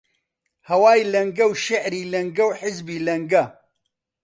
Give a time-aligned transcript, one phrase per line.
[0.69, 3.43] هەوای لەنگ و شیعری لەنگە و حیزبی لەنگە: